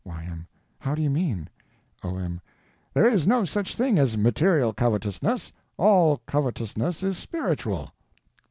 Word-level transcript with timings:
Y.M. 0.03 0.47
How 0.79 0.95
do 0.95 1.01
you 1.03 1.11
mean? 1.11 1.47
O.M. 2.03 2.41
There 2.95 3.05
is 3.05 3.27
no 3.27 3.45
such 3.45 3.75
thing 3.75 3.99
as 3.99 4.15
_material 4.15 4.73
_covetousness. 4.73 5.51
All 5.77 6.21
covetousness 6.25 7.03
is 7.03 7.19
spiritual. 7.19 7.91